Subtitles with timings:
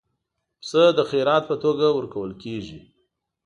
[0.61, 2.79] پسه د خیرات په توګه ورکول کېږي.